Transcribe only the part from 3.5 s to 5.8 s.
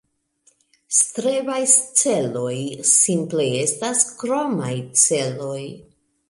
estas kromaj celoj